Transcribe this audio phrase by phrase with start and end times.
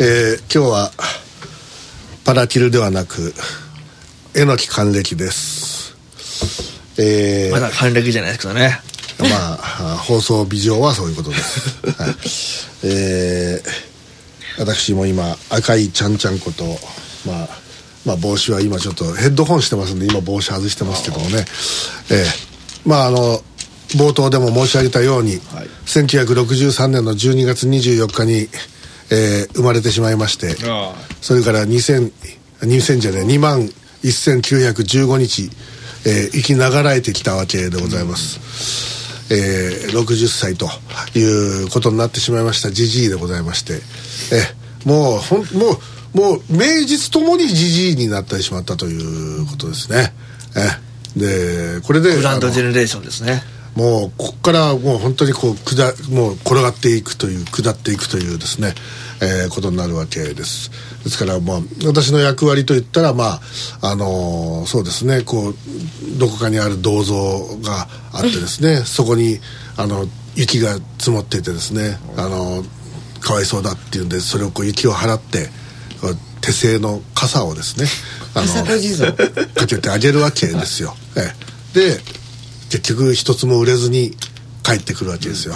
[0.00, 0.90] えー、今日は
[2.24, 3.32] パラキルではなく
[4.34, 5.94] えのき還暦です。
[6.98, 8.80] えー、まだ還暦じゃないですかね。
[9.20, 12.16] まあ放送美上はそういうことです、 はい、
[12.82, 16.64] えー、私も今赤いちゃんちゃんこと
[17.24, 17.48] まあ
[18.04, 21.44] まあ帽子は今ちょっとヘッドホンしてますんで今帽子外してますけどもね。
[22.10, 23.44] えー、まああの
[23.96, 28.48] 冒頭でも申し上げたように、はい、1963年の12月24日に、
[29.10, 30.56] えー、生まれてしまいまして
[31.20, 32.12] それから2000
[32.60, 33.68] 2000じゃね2万
[34.02, 35.50] 1915日、
[36.06, 40.68] えー、生きながらえてきたわけでございます、うん、えー、60歳と
[41.18, 43.74] いうことになってしまいましたじじいでございまして。
[44.32, 45.78] えー、もうほんもう
[46.14, 50.14] もう名実ともにじじいになってしまったということですね。
[50.56, 53.42] えでこれでグランドジェネレーションですね
[53.78, 58.74] もうここからもう本当にこう下もう転がっていくという下っていくというですね、
[59.22, 60.72] えー、ことになるわけです。
[61.04, 63.40] ですからまあ私の役割といったらま
[63.80, 65.54] ああのー、そうですねこう
[66.18, 67.14] どこかにある銅像
[67.62, 69.38] があってですね そこに
[69.76, 72.64] あの雪が積もっていてですねあの
[73.20, 75.50] かわいそうだっていうんでそれをこう雪を払って
[76.40, 77.86] 手製の傘をですね
[78.34, 78.64] あの
[79.54, 80.96] かけてあげるわけですよ。
[81.16, 81.32] え
[81.74, 82.17] え、で
[82.70, 84.12] 結局一つも売れずに
[84.62, 85.54] 帰ってくるわけですよ、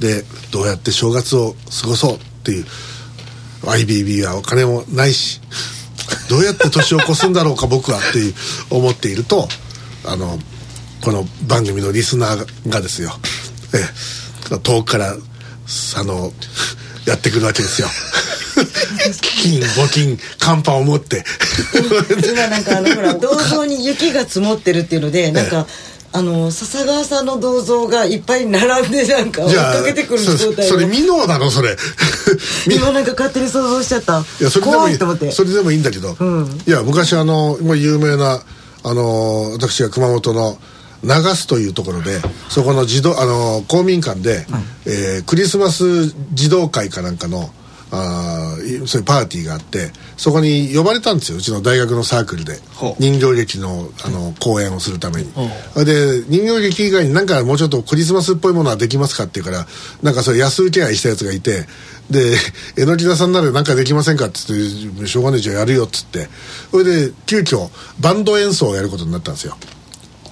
[0.00, 2.64] でどうやって正月を過ごそうっていう
[3.62, 5.40] IBB はお金もないし
[6.28, 8.34] どうやって年を越すんだろうか僕はっていう
[8.70, 9.48] 思っていると
[10.04, 10.38] あの
[11.02, 13.10] この番組のリスナーがですよ、
[14.52, 16.32] え遠くからあの
[17.06, 17.88] やってくるわけですよ。
[19.20, 21.24] 金募金寒波を持って。
[22.32, 25.66] 今なんかあのほら銅像に雪が積もってるっていうのでなんか、
[26.12, 31.76] あの笹川さんの銅像がいっぱい並んでなんか追っかけてくる状態それ美濃なのそれ。
[32.66, 34.24] 今なんか勝手に想像しちゃった。
[34.40, 34.98] いやそれでもいい。
[34.98, 35.30] と思って。
[35.30, 38.42] それでもいいんだけど、うん、いや昔あの有名な
[38.82, 40.58] あの私が熊本の
[41.04, 44.46] 流すというところでそこの児童あの公民館で、
[44.86, 47.50] うん、えー、クリスマス児童会かなんかの
[47.92, 48.54] あ
[48.86, 51.38] そういうパーティーがあってそこに呼ばれたんですよ。
[51.38, 52.58] うちの大学のサークルで。
[52.98, 55.32] 人形劇のあの公演をするために。
[55.84, 59.66] で人形劇以外になんかもうちょっとクリスマスっぽいものはできますかって言うから
[60.02, 61.66] なんかそれ安請け合いしたやつがいて
[62.10, 62.36] で
[62.76, 66.28] 榎木田さんなら何かできませんかっつってしょうがないじゃあやるよっつって。
[66.70, 67.68] それで急遽
[68.00, 69.56] バンド演奏をやることになったんですよ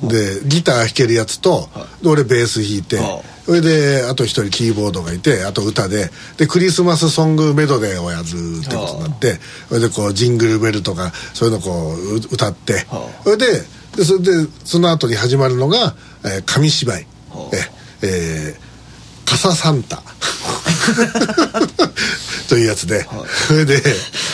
[0.02, 1.68] でギター弾けるやつと
[2.02, 2.98] で俺ベース弾いて
[3.44, 6.10] それであと一人キーボードがいてあと歌で。
[6.36, 9.38] でクリスマスソングメドレーをやるってことになって
[9.68, 12.86] それでこうジングルベルとかそういうのこう歌って。
[13.24, 13.46] それで
[13.96, 14.30] でそれで
[14.64, 17.06] その後に始まるのが、えー、紙芝居。
[17.52, 20.02] ええー、傘サンタ
[22.48, 23.06] というやつで、
[23.46, 23.82] それで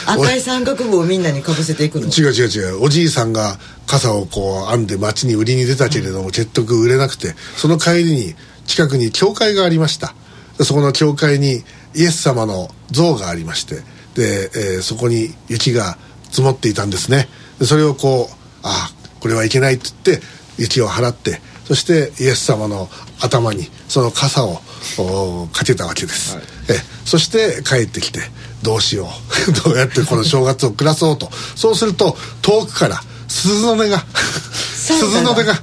[0.06, 2.06] 赤い三角棒をみんなにかぶせていくの？
[2.06, 2.82] 違う違う違う。
[2.82, 8.34] おじいさんが傘をこう編んで街に売りに出たけれども、結局売れなくてその帰りに
[8.66, 10.14] 近くに教会がありました。
[10.62, 11.64] そこの教会に
[11.94, 13.82] イエス様の像がありまして
[14.14, 15.98] で、えー、そこに雪が
[16.31, 17.28] 積もっていたんですね。
[17.59, 20.26] でそれをこうああこれはいけないって言って
[20.59, 22.88] 雪を払ってそしてイエス様の
[23.20, 24.60] 頭にその傘を
[25.52, 28.20] かけたわけです、はい、えそして帰ってきて
[28.64, 29.08] どうしよ
[29.48, 29.52] う。
[29.69, 31.30] どうやってこの正月を暮らそうと。
[31.54, 34.04] そうすると遠くから鈴の音が
[34.75, 35.54] 鈴の音が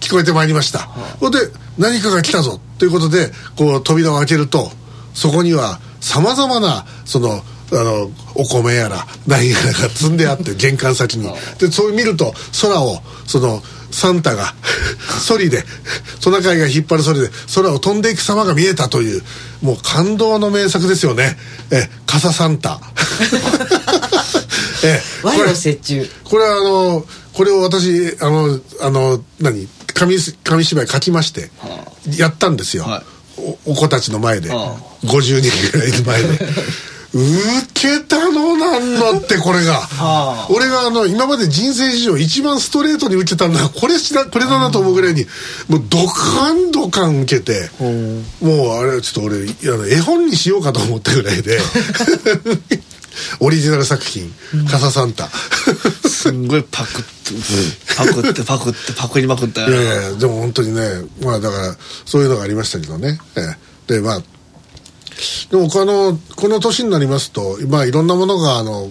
[0.00, 0.80] 聞こえてまいりました。
[1.20, 1.38] ほんで
[1.78, 2.60] 何かが来たぞ。
[2.78, 4.70] ということでこう扉を開けると
[5.14, 11.30] そこにはさまざまなそのあのお米やら何やらが積んであって玄関先に。
[11.58, 13.62] でそう見ると空をその
[13.96, 14.52] サンタが
[15.26, 15.64] ソリで
[16.22, 19.22] トナカイが引っ張るソリで空を飛んでいく様が見えたという
[19.62, 21.36] もう感動の名作ですよね。
[21.72, 22.78] え傘サンタ。
[24.84, 26.06] え和洋折衷。
[26.24, 31.50] これはあのこれを私あのあの何紙紙芝居書きまして、
[32.18, 33.02] やったんですよ、は
[33.38, 36.28] い、おお子たちの前で、はあ、50人ぐらいの前で
[37.16, 45.24] ウケたのなんのってこれが、はあ、俺があの今まで人生史上一番ストレートに受けたのはこれしなこれだなと思うぐらいに
[45.68, 49.46] もうドカンドカン受けて、もうあれちょっと俺
[49.90, 51.58] 絵本にしようかと思ったぐらいで
[53.40, 54.30] オリジナル作品
[54.70, 55.30] 「傘サンタ」
[56.06, 57.06] すんごいパクって
[57.96, 59.68] パクってパクってパクりまくったよ。
[59.70, 60.82] いやいやでも本当にね
[61.22, 63.40] まあだからそういうのがありましたけどね、え
[63.88, 64.22] え、でまあ
[65.50, 68.90] でもこのこの年になりますと、まあ、いろんなものがあの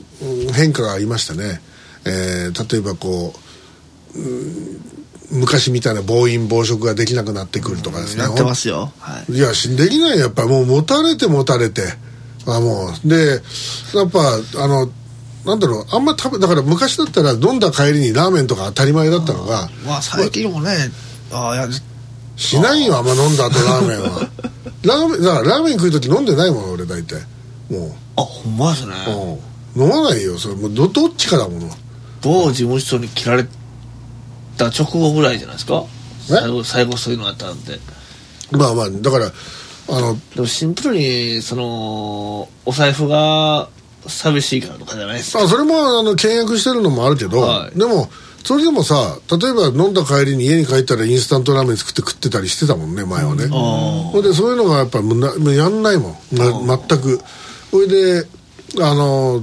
[0.54, 1.62] 変化がありましたね、
[2.06, 3.34] えー、例えばこ
[4.16, 8.92] う、うん、昔みたいな暴飲暴食ができなくなってくるとかですね、やってますよ。
[9.00, 9.34] はい。
[9.34, 10.20] いやしできない。
[10.20, 11.82] やっぱもう持たれて持たれて。
[12.48, 13.08] あもう。
[13.08, 13.42] で
[13.94, 14.20] やっぱ
[14.64, 14.90] あの
[15.46, 15.86] なんだろう。
[15.92, 20.72] あんま食べだから昔だったら飲んだ帰りにラーメンとか当たり前だったのがまあ最近もね
[21.32, 21.70] ああ
[22.38, 24.30] しないよあんま飲んだ後ラーメンは
[24.86, 27.20] ラーメンだからラーメン食う時飲んでないもん俺大体。
[27.70, 28.94] もあほんまですね。
[29.76, 30.38] う、うん、飲まないよ。
[30.38, 31.70] それもうどどっちかだもの。
[32.22, 33.46] 某事務所に切られ
[34.58, 35.84] た直後ぐらいじゃないですか。
[36.28, 37.80] 最後最後そういうのあったんで。
[38.52, 39.32] まあまあだから
[39.88, 43.70] あのでもシンプルにそのお財布が
[44.08, 45.44] 寂しいからとかじゃないですか。
[45.44, 47.78] あそれもあの倹約してるのもあるけど、はい。
[47.78, 48.10] でも
[48.46, 56.68] それでもさ例えば飲んだ帰りに家に帰ったらインスタントラーメン作って食ってたりしてたもんね前はね、あほいでそういうのがやっぱやんないもん。
[56.68, 57.20] な全く。
[57.72, 58.28] ほいで
[58.80, 59.42] あの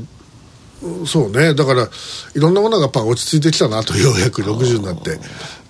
[1.04, 1.54] そうね。
[1.54, 1.88] だから
[2.34, 5.18] いろんなものがやっぱ落ち着いてきたなとようやく60になって。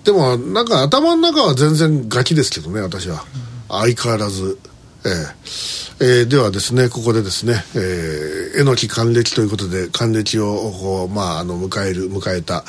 [0.03, 3.25] でもなんか頭の中は全然ガキですけどね私は。
[3.67, 4.59] 相変わらず
[5.05, 12.63] えええーではですねここでですね、えー、えのき還暦ということで還暦をこう、まあ、あの迎える迎えた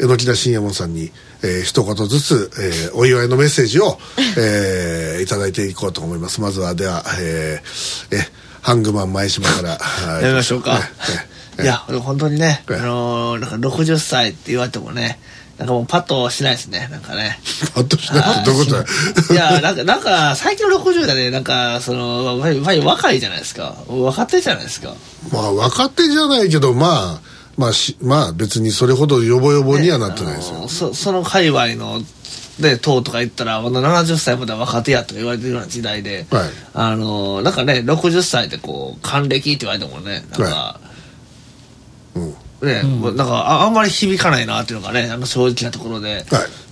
[0.00, 1.10] えのきだ信右衛門さんに、
[1.42, 3.98] えー、一言ずつ、えー、お祝いのメッセージを、
[4.38, 6.40] えー、いただいていこうと思います。
[6.40, 8.28] まずはではえー、え
[8.60, 10.22] ハングマン前島からはい。
[10.22, 10.80] やめましょうか。
[11.08, 15.18] ええいや俺本当にねあええのーなんか60歳って言われてもね
[15.58, 16.88] なんかもうパッとしないですね。
[16.90, 17.40] なんかね。
[17.74, 18.84] あとしないってどういうことだよ。
[19.32, 23.74] いやなんかなんか最近の60代ねなんかそのや若いじゃないですか。
[23.88, 24.94] 分かってるじゃないですか。
[25.32, 32.00] まあ若手じゃないけどまあまあしまあ別にそれほどヨボヨボにはなってないですよ、あのそその界隈の
[32.60, 40.87] で党とか言ったらまだ70歳までは若手やとか言われてるような時代で、はいあのなんかね60歳でこう還暦って言われてもねなんか、うん
[42.62, 46.24] ね、もうなんかああんまり響かないなっていうのがねあの正直なところで、はい。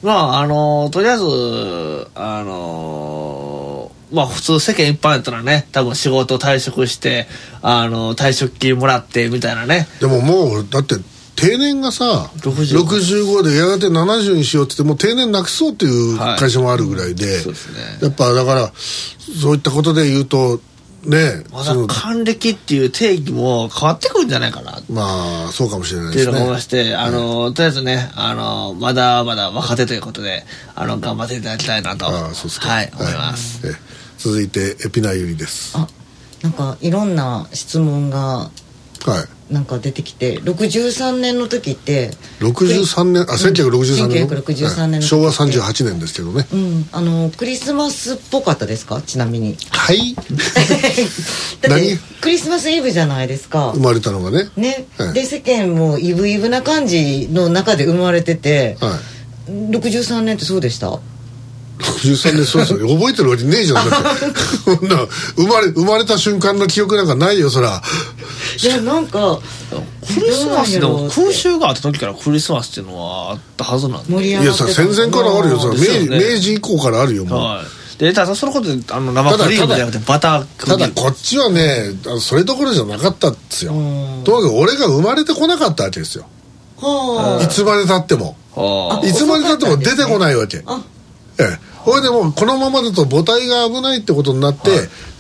[0.03, 7.27] まああのとりあえずあのまあ普通世間一般やったらね多分仕事退職して
[7.63, 9.87] あの退職金もらってみたいなね。
[10.01, 10.97] でももうだって
[11.37, 17.79] 定年がさ65 65でやがて70にしようって言ってもう定年なくそうっていう会社もあるぐらいで、そうですね。
[18.03, 20.61] やっぱだからそういったことで言うと
[21.07, 24.79] ねまだ還暦っていう定義も変わってくるんじゃないかな。
[24.79, 30.45] っまあそうかもしれないていうのを思いまですねして、あのとりあえずねあのまだまだ若手ということで
[30.75, 32.07] あの頑張っていただきたいなと。
[32.07, 32.69] ああそうですか。
[32.69, 33.73] はい思います、え。
[34.19, 35.77] 続いてエピナユリです。
[35.77, 35.89] あ
[36.43, 42.11] なんかいろんな質問がはいなんか出てきて63年の時って
[42.41, 45.03] 63年あ1963年の？1963年のはい。
[45.03, 46.47] 昭和38年ですけどね。
[46.53, 49.01] うんあのクリスマスっぽかったですか？
[49.03, 49.57] ちなみに。
[49.71, 50.15] はい。
[50.19, 50.25] だっ
[51.61, 51.97] て何？
[52.21, 53.71] クリスマスイブじゃないですか。
[53.75, 54.49] 生まれたのがね。
[54.57, 55.13] ね、はい。
[55.15, 58.99] で世間もイブイブな感じの中で生まれてて、は
[59.49, 59.51] い。
[59.71, 60.99] 63年ってそうでした？
[61.79, 63.91] 63年そうですよ覚えてるわけねえじゃん。
[63.91, 64.41] だって。
[64.79, 65.07] そんな
[65.37, 67.83] 生まれ生まれた瞬間の記憶なんかないよそら。
[68.63, 69.39] いやなんか
[70.07, 74.65] クリスマスでも空襲があった時からクリスマスっていうのはあったはずなんで、い盛り上がってた。
[74.65, 75.75] やさ戦前からあるよそら。
[75.75, 76.31] 明ですよね。
[76.35, 77.63] 明治以降からあるよもう、は
[77.97, 80.81] い、でただそのことであの生クリームじゃなくてバタークリーム。
[80.81, 83.73] ただこっちはねあのそれどころじゃなかったんですよ。
[83.73, 84.25] うん。
[84.25, 86.27] とにかく俺が生まれてこなかったわけですよ。
[86.79, 88.37] はいつまでたっても。
[88.55, 90.63] はあいつまでたっても出てこないわけ。
[90.67, 90.96] あええ
[91.87, 94.71] ほいでもうこのままだと母体が危ないってことになって、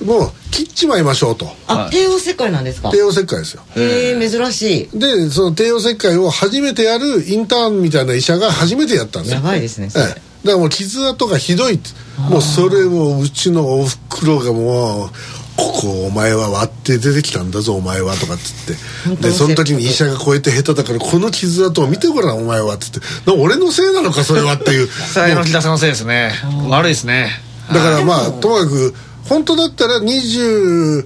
[0.04, 1.46] もう切っちまいましょうと。
[1.69, 1.91] あ、はい。
[1.91, 2.91] 帝王切開なんですか？
[2.91, 3.62] 帝王切開ですよ。
[3.76, 10.10] へえ珍しでその帝王切開を初めてやるインターンみたいな医者が初めてやったんですやばいですねそれ、ええ。
[10.10, 11.91] だからもう傷跡がひどいって。
[12.31, 15.10] もうそれをうちのおふくろがもう
[15.56, 19.22] 「ここお前は割って出てきたんだぞお前は」とかっつって。
[19.22, 24.89] でその時に医者がこうやって下手だからこの傷跡を見てごらんお前はっつってな俺のせいなのかそれはっていう。
[25.13, 26.32] それの木田さんのせいですね。
[26.69, 27.31] 悪いですね。
[27.72, 28.94] だからまあともかく
[29.29, 31.05] 本当だったら22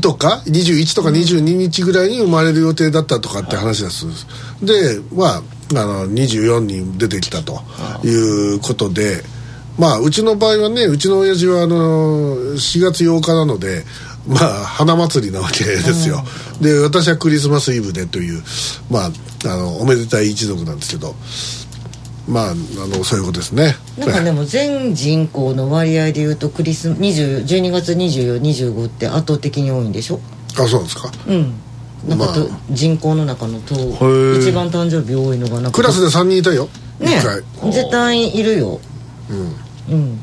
[0.00, 4.06] とか21とか22日ぐらいに生まれる予定だったとかって話です、
[4.62, 5.42] でまあ
[5.80, 7.62] あの24に出てきたと
[8.04, 8.10] い
[8.56, 9.24] うことで
[9.82, 13.82] まあうちの場合はねうちの親父はあの4月8日なので
[14.28, 16.22] まあ花祭りなわけですよ。
[16.60, 18.44] で私はクリスマスイブでという
[18.88, 19.10] まあ
[19.44, 21.16] あのおめでたい一族なんですけど
[22.28, 23.74] まああのそういうことですね。
[23.98, 30.20] なんかでも全人口の割合でいうとクリス20 12月2425って圧倒的に多いんでしょ？
[30.60, 31.10] あそうですか？
[31.26, 31.54] うん。
[32.08, 32.58] なんかと、まあ。
[32.70, 34.38] 人口の中のとー。
[34.38, 36.68] 一番誕生日多いのがなんかクラスで3人いたよ。
[37.00, 37.20] ね
[37.72, 38.80] 絶対いるよ。
[39.28, 39.56] うん
[39.92, 40.18] うん。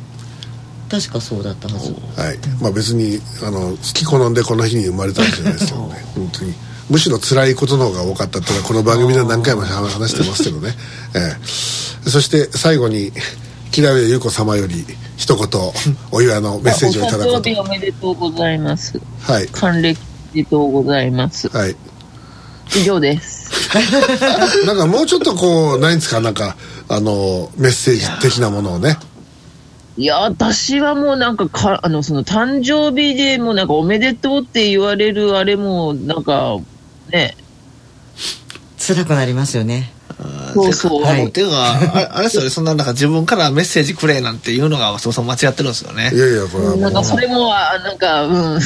[0.90, 1.92] 確かそうだったはず。
[1.92, 2.38] はい。
[2.62, 6.54] まあ別にあの好き好んでこの日に生まれたわけじゃないですけどね本当に。
[6.90, 10.74] むしろ辛いことの方が多かったっていうのはこの番組では何回も話してますけどね、
[11.16, 13.12] ええ、そして最後に
[13.72, 14.86] 木田優子様より
[15.16, 15.48] 一言
[16.12, 18.12] お祝いのメッセージをいただくお誕生日おめでと。
[18.12, 19.48] うございますはい。
[19.48, 20.00] 還暦
[20.34, 21.48] おめでとうございます。
[21.50, 21.76] はい。
[22.76, 23.50] 以上です。
[24.66, 26.56] なんかもうちょっとこうないんですかなんか
[26.88, 28.98] あのメッセージ的なものをね
[30.00, 36.58] いや私はもうなんかかあのその誕生日でもうなんかおめでとうって言われるあれもなんか
[37.12, 37.36] ね。
[38.78, 39.92] 辛くなりますよね。
[40.54, 41.04] そうそう。
[41.04, 41.30] はい。
[41.34, 42.50] ていうかああれですよね。
[42.50, 46.12] そんななんか自分からメッセージくれなんていうのが そもそも間違ってるんですよね。
[46.14, 46.80] いやいやこれはもう。
[46.80, 48.60] なんかそれもあなんかうん。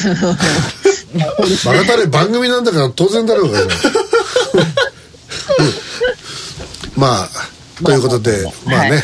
[1.65, 3.65] バカたれ番組なんだから当然だろうがよ。
[5.57, 7.01] うん。
[7.01, 7.29] まあ
[7.83, 9.03] ということでまあね、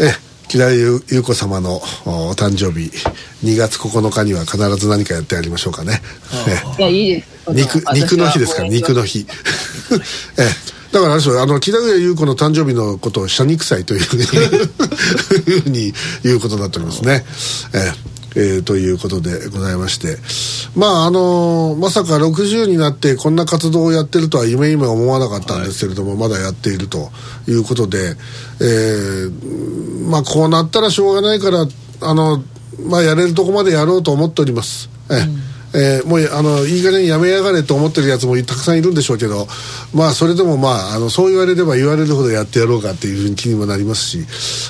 [0.00, 1.76] え木田優優子様の
[2.06, 2.90] お誕生日
[3.44, 6.02] 2月9日には必ず何かやってやりましょうかね。
[6.76, 7.28] えいやいいです。
[7.52, 8.62] 肉肉の日ですか？
[8.64, 9.20] ら肉の日。
[10.38, 10.44] ええ。
[10.92, 11.40] だからあれですよ。
[11.40, 17.24] あの木田優子の誕生日のことを謝肉祭というふうにいうふうに言うことになっておりますね。
[17.72, 20.18] えええーということでございまして。
[20.76, 27.10] まああのまさか60になってこんな活動をやってるとは夢夢思わなかったんですけれども、まだやっていると
[27.48, 28.14] いうことで、
[28.60, 31.66] えーまあこうなったらしょうがないから
[32.02, 32.42] あの、
[32.86, 34.88] まあ、やれるとこまでやろうと思っております。
[35.10, 39.46] えええーもうあのいい加減やめやがれと思ってるやつもたくさんいるんでしょうけど
[39.94, 44.26] まあそれでもまああのそう言われれば言われるほどやってやろうかっていうふうに気にもなりますし。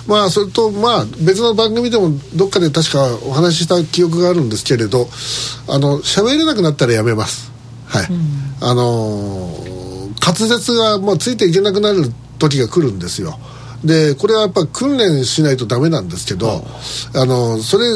[0.06, 5.08] まあそれとまあ別の番組でもどっかで確かお話しした記憶があるんですけれど
[5.68, 7.50] あの喋れなくなったらやめます。
[7.86, 8.08] はい、
[8.60, 9.80] あのー
[10.20, 13.38] 滑舌がもうついていけなくなる時が来るんですよ。
[13.84, 16.62] でこれはやっぱ訓練しないとダメなんですけど、
[17.14, 17.86] あのそれ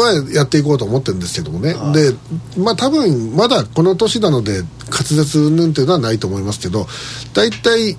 [0.00, 2.14] はやっていこうと思ってるんですけどもね、で
[2.58, 6.86] まあ多分まだこの年なので滑舌云々っていうのはないと思いますけど
[7.34, 7.96] 大体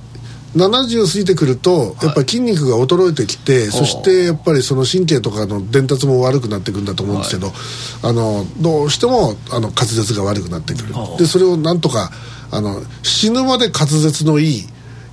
[0.56, 7.52] 70過ぎてくるとやっぱり筋肉が衰えてきて、そしてやっぱりその神経とかの伝達も悪くなってくるんだと思うんですけど、
[8.08, 10.94] あのどうしてもあの滑舌が悪くなってくる。
[11.18, 12.12] でそれをなんとか
[12.52, 14.64] あの死ぬまで滑舌のいい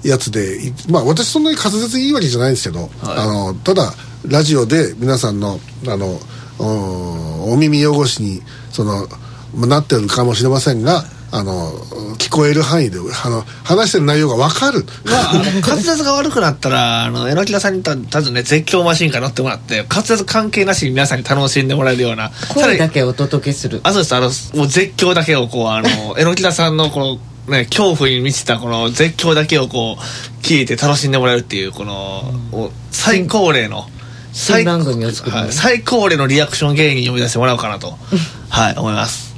[0.05, 3.95] やつでいまあ私そんなに滑舌いいわけじゃないんですけど、あのただ
[4.29, 5.59] ラジオで皆さんの
[5.89, 6.19] あの
[6.61, 9.07] おお耳汚しにその
[9.55, 11.71] まあなってるかもしれませんがあの
[12.19, 23.81] 聞こえる範囲であの話してる内容が分かる、まあ、あの滑舌が悪くなったらあの榎木田さんにたたずね絶叫マシンから乗ってもらって滑舌関係なしに皆さんに楽しんでもらえるような声だけけお届けする。
[23.85, 24.15] あそうです。
[24.15, 25.89] あのもう絶叫だけをこうあの
[26.19, 33.89] 榎木田さんのこのね恐怖に満ちたこの絶叫だけをこう聞いて楽しんでもらえるっていうこの、お最高齢の
[34.33, 35.53] 新番組を作るのはい。
[35.53, 37.99] 最高齢のリアクション芸人呼び出してもらおうかなと。
[38.49, 39.31] はい思います。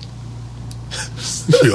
[1.64, 1.66] い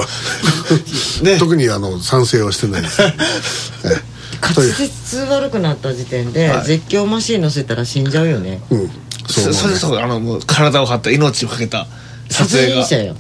[1.25, 1.39] や。
[1.39, 4.53] 特にあの賛成はしてないです、 ええ。
[4.53, 6.65] とい滑う舌悪くなった時点で、はい。
[6.65, 8.61] 絶叫マシン乗せたら死んじゃうよね。
[8.69, 8.91] うん。
[9.27, 9.53] そう思うね。
[9.53, 11.87] そそれそうあのもう体を張った命をかけた
[12.29, 12.81] 撮殺影が。
[12.83, 13.15] 人者よ。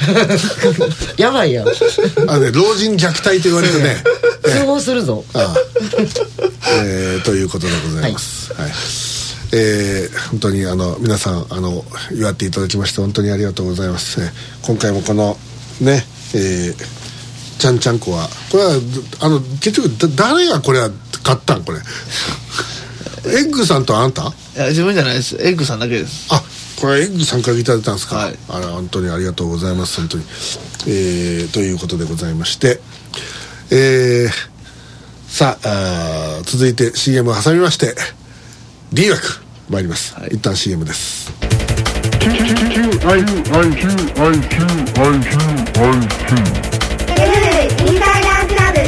[1.18, 1.64] やばいよ。
[2.26, 4.02] あのね老人虐待と言われてね。
[4.44, 5.24] 通報するぞ。
[5.34, 5.54] ああ。
[6.82, 8.52] えーということでございます。
[8.54, 8.70] はい。
[9.52, 14.20] えー本当にあの皆さんあの祝っていただきまして本当にありがとうございます。
[14.20, 15.36] えー今回もこの
[15.80, 16.04] ね、
[16.34, 17.00] えー
[17.58, 18.70] ちゃんちゃんこはこれは
[19.20, 20.88] あの結局だ誰がこれは
[21.22, 21.80] 買ったんこれ？
[23.26, 24.32] エッグさんとあんた？
[24.56, 25.36] いや自分じゃないです。
[25.38, 26.26] エッグさんだけです。
[26.30, 26.42] あ
[26.80, 28.38] これエッグさんからいただいたんですか、はい。
[28.48, 29.96] あら本当にありがとうございます。
[29.98, 30.24] 本当に、
[30.86, 32.80] えーということでございまして。
[33.70, 34.50] えー
[35.28, 37.94] さああー続いて CM を挟みまして
[38.92, 41.30] D 枠参ります、はい一旦 CM です
[47.80, 48.80] インサイダークラブ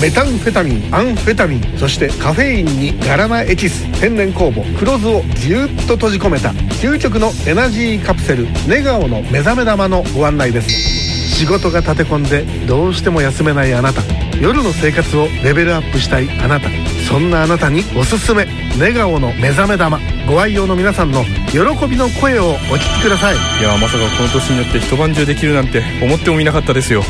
[0.00, 14.02] メタンフェタミンアンフェタミンそしてカフェインにガラナエキス天然酵母黒酢をぎゅっと閉じ込めた究極のエナジーカプセルネガオの目覚め玉のご案内です仕事が立て込んでどうしても休めないあなた。
[14.40, 16.68] 夜の生活をレベルアップしたいあなた。
[17.08, 18.46] そんなあなたにおすすめ。
[18.78, 20.00] ネガオの目覚め玉。
[20.26, 23.36] ご愛用の皆さんの喜びの声をお聞きください。
[23.60, 27.02] いやまさかこの年になって一晩中できるなんて思ってもみなかったですよ。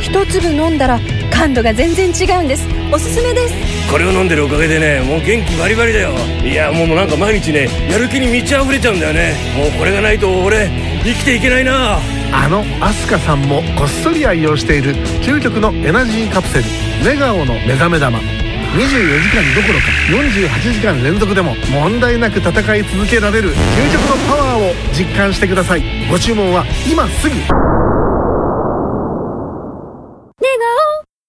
[0.00, 1.00] 一粒飲んだら
[1.30, 2.66] 感度が全然違うんです。
[2.92, 3.54] おすすめです。
[3.90, 6.12] これを飲んでるおかげでねもう元気バリバリだよ。
[6.42, 9.34] いやもうなんか毎日ねやる気に満ち溢れちゃうんだよね。
[9.56, 10.68] もうこれがないと俺
[11.04, 11.98] 生きていけないな
[12.36, 16.64] あのアスカさんもこっそり愛用している究極のエナジーカプセル
[17.04, 18.18] ネガオの目覚め玉。
[18.18, 25.82] 24時間どころか48時間連続でも問題なく戦い続けられる究極のパワーを実感してください。
[26.10, 27.34] ご注文は今すぐ。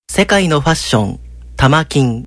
[0.10, 1.20] 世界のファッション、
[1.58, 2.26] 玉金。